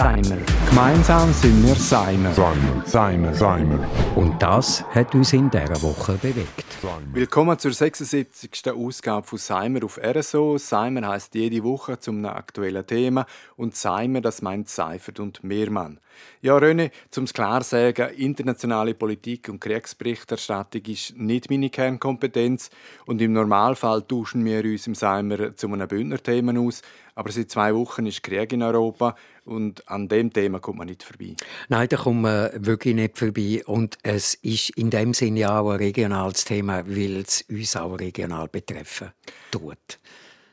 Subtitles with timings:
[0.00, 0.38] Seimer.
[0.70, 2.32] Gemeinsam sind wir Seimer.
[2.32, 2.86] Seimer.
[2.86, 3.34] Seimer.
[3.34, 3.86] Seimer.
[4.16, 6.64] Und das hat uns in dieser Woche bewegt.
[7.12, 8.70] Willkommen zur 76.
[8.70, 10.56] Ausgabe von Seimer auf RSO.
[10.56, 13.26] Seimer heißt jede Woche zum aktuellen Thema
[13.56, 16.00] und Seimer, das meint Seifert und Mehrmann.
[16.40, 22.70] Ja, René, zum klar sagen, internationale Politik und Kriegsberichterstattung ist nicht meine Kernkompetenz
[23.04, 26.82] und im Normalfall tauschen wir uns im Seimer zu einem Bündner-Thema aus.
[27.20, 31.02] Aber seit zwei Wochen ist Krieg in Europa und an dem Thema kommt man nicht
[31.02, 31.36] vorbei.
[31.68, 33.62] Nein, da kommt man wirklich nicht vorbei.
[33.66, 38.48] Und es ist in dem Sinne auch ein regionales Thema, weil es uns auch regional
[38.48, 39.10] betreffen
[39.50, 39.98] tut.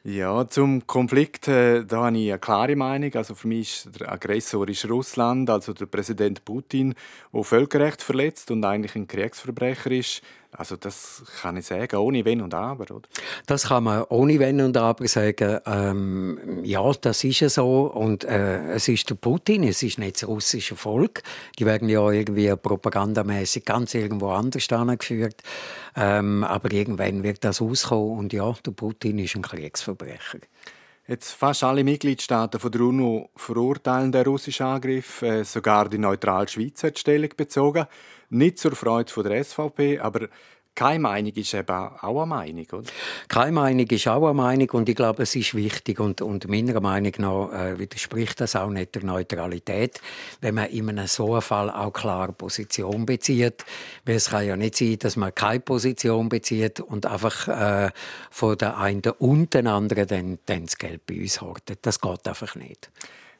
[0.03, 3.13] Ja, zum Konflikt äh, da habe ich eine klare Meinung.
[3.15, 6.95] Also für mich ist der Aggressor ist Russland, also der Präsident Putin,
[7.33, 10.21] der Völkerrecht verletzt und eigentlich ein Kriegsverbrecher ist.
[10.57, 13.07] Also das kann ich sagen, ohne Wenn und Aber, oder?
[13.45, 15.59] Das kann man ohne Wenn und Aber sagen.
[15.67, 17.91] Ähm, ja, das ist ja so.
[17.93, 21.21] Und äh, es ist der Putin, es ist nicht das russische Volk.
[21.59, 25.43] Die werden ja irgendwie propagandamäßig ganz irgendwo anders angeführt.
[25.95, 28.17] Ähm, aber irgendwann wird das auskommen.
[28.17, 30.39] Und ja, der Putin ist ein Kriegsverbrecher.
[31.09, 35.21] Jetzt fast alle Mitgliedstaaten von der UNO verurteilen den russischen Angriff.
[35.21, 37.87] Äh, sogar die neutrale Schweiz hat Stellung bezogen.
[38.29, 40.27] Nicht zur Freude der SVP, aber
[40.77, 42.91] keine Meinung ist eben auch eine Meinung, oder?
[43.27, 46.79] Keine Meinung ist auch eine Meinung und ich glaube, es ist wichtig und, und meiner
[46.79, 49.99] Meinung nach äh, widerspricht das auch nicht der Neutralität,
[50.39, 53.65] wenn man in einem so einem Fall auch klar Position bezieht.
[54.05, 57.89] Weil es kann ja nicht sein, dass man keine Position bezieht und einfach äh,
[58.29, 61.79] von der einen und den anderen dann, dann das Geld bei uns hortet.
[61.81, 62.91] Das geht einfach nicht.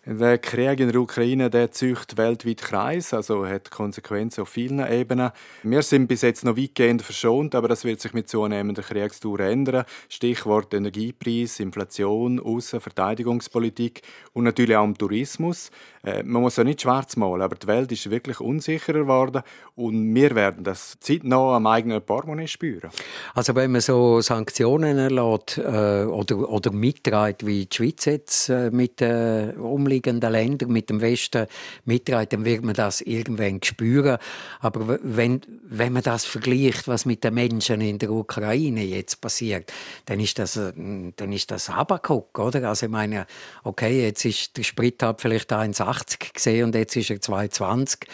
[0.10, 5.32] Der Krieg in der Ukraine der zücht weltweit Kreis, also hat Konsequenzen auf vielen Ebenen.
[5.64, 9.84] Wir sind bis jetzt noch weitgehend verschont, aber das wird sich mit zunehmender Kriegstour ändern.
[10.08, 15.72] Stichwort Energiepreis, Inflation, Aussen-, Verteidigungspolitik und natürlich auch im Tourismus.
[16.04, 19.42] Äh, man muss ja nicht schwarz malen, aber die Welt ist wirklich unsicherer geworden
[19.76, 22.92] und wir werden das zeitnah am eigenen Portemonnaie spüren.
[23.34, 28.72] Also wenn man so Sanktionen erlässt äh, oder, oder mitträgt, wie die Schweiz jetzt äh,
[28.72, 31.48] mit den umliegenden Ländern, mit dem Westen
[31.86, 34.18] mitträgt, dann wird man das irgendwann spüren.
[34.60, 39.72] Aber wenn, wenn man das vergleicht, was mit den Menschen in der Ukraine jetzt passiert,
[40.06, 40.74] dann ist das, äh,
[41.16, 42.68] dann ist das Habakuk, oder?
[42.68, 43.26] Also ich meine,
[43.64, 48.06] okay, jetzt ist der Sprit halt vielleicht 1,80 gesehen und jetzt ist er 2,20.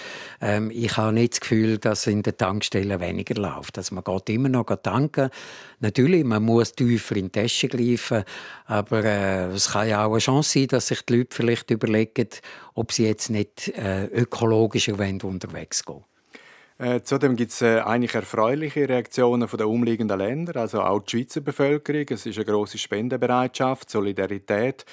[0.41, 3.77] Ähm, ich habe nicht das Gefühl, dass in den Tankstellen weniger läuft.
[3.77, 5.29] Also man geht immer noch tanken.
[5.79, 8.23] Natürlich, man muss tiefer in die Tasche greifen,
[8.65, 12.29] aber äh, es kann ja auch eine Chance sein, dass sich die Leute vielleicht überlegen,
[12.73, 16.03] ob sie jetzt nicht äh, ökologischer unterwegs gehen
[16.79, 21.11] äh, Zudem gibt es äh, eigentlich erfreuliche Reaktionen von den umliegenden Ländern, also auch die
[21.11, 22.05] Schweizer Bevölkerung.
[22.09, 24.85] Es ist eine große Spendenbereitschaft, Solidarität.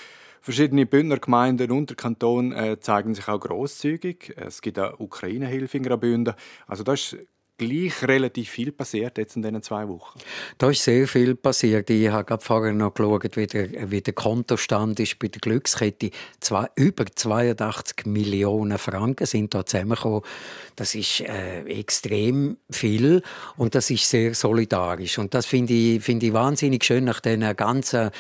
[0.43, 4.35] Verschiedene Bündner Gemeinden und der Kanton äh, zeigen sich auch großzügig.
[4.37, 6.35] Es gibt auch Ukraine-Hilfe in Graubünden.
[6.67, 7.27] Also das ist
[7.61, 10.19] gleich relativ viel passiert jetzt in diesen zwei Wochen?
[10.57, 11.91] Da ist sehr viel passiert.
[11.91, 16.11] Ich habe vorher noch geschaut, wie der, wie der Kontostand ist bei der Glückskette.
[16.41, 20.23] Zwei, über 82 Millionen Franken sind da zusammengekommen.
[20.77, 23.23] Das ist äh, extrem viel
[23.57, 25.19] und das ist sehr solidarisch.
[25.19, 28.11] Und das finde ich, finde ich wahnsinnig schön nach den ganzen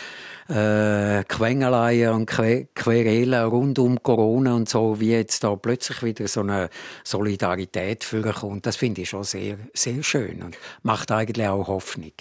[0.50, 6.41] äh, Quengeleien und Querelen rund um Corona und so, wie jetzt da plötzlich wieder so
[6.41, 6.69] eine
[7.05, 8.67] Solidarität vorkommt.
[8.67, 12.13] Das finde ich schon sehr, sehr schön und macht eigentlich auch Hoffnung.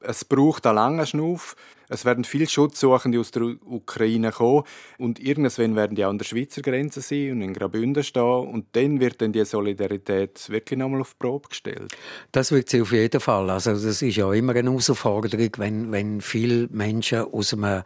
[0.00, 1.56] Es braucht einen langen Schnuff.
[1.88, 4.64] Es werden viele Schutzsuchende aus der Ukraine kommen
[4.98, 9.00] und irgendwann werden die an der Schweizer Grenze sein und in Graubünden stehen und dann
[9.00, 11.94] wird dann die Solidarität wirklich nochmal auf die Probe gestellt.
[12.32, 13.50] Das wird sie auf jeden Fall.
[13.50, 17.82] Also das ist ja immer eine Herausforderung, wenn, wenn viele Menschen aus einem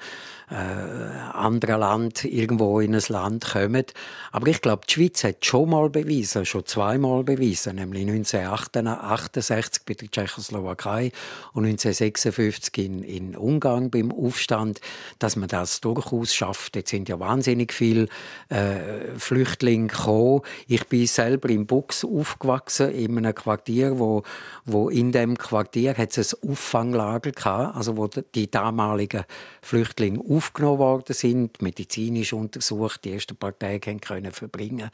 [0.50, 3.84] äh, anderen Land irgendwo in ein Land kommen.
[4.32, 9.94] Aber ich glaube, die Schweiz hat schon mal bewiesen, schon zweimal bewiesen, nämlich 1968 bei
[9.94, 11.12] der Tschechoslowakei
[11.52, 14.80] und 1956 in, in Ungarn beim Aufstand,
[15.18, 16.76] dass man das durchaus schafft.
[16.76, 18.08] Jetzt sind ja wahnsinnig viele
[18.48, 20.42] äh, Flüchtlinge gekommen.
[20.66, 24.22] Ich bin selber im Buchs aufgewachsen, in einem Quartier, wo,
[24.64, 29.24] wo in dem Quartier es ein Auffanglager gehabt, also wo die damaligen
[29.62, 34.90] Flüchtlinge aufgenommen worden sind, medizinisch untersucht, die ersten paar Tage können verbringen.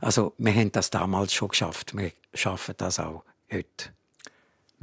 [0.00, 1.96] Also wir haben das damals schon geschafft.
[1.96, 3.90] Wir schaffen das auch heute.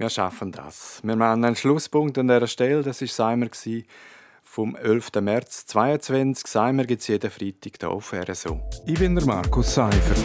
[0.02, 1.00] Wir schaffen das.
[1.04, 2.82] Wir machen einen Schlusspunkt an dieser Stelle.
[2.82, 3.50] Das war Seimer
[4.42, 5.12] vom 11.
[5.22, 6.48] März 2022.
[6.48, 8.60] Seimer gibt es jeden Freitag hier auf RSO.
[8.88, 10.18] Ich bin der Markus Seifert.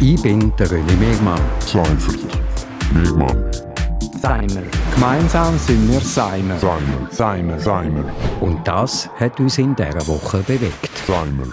[0.00, 1.40] Ich bin der René Megmann.
[1.60, 2.18] Seifert.
[2.92, 3.48] Megmann.
[4.20, 4.64] Seimer.
[4.94, 6.58] Gemeinsam sind wir Seimer.
[6.58, 10.90] Seimer, Seimer, Seimer, Und das hat uns in dieser Woche bewegt.
[11.06, 11.46] Seimer.